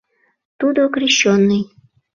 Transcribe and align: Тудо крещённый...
Тудо 0.59 0.81
крещённый... 0.93 1.63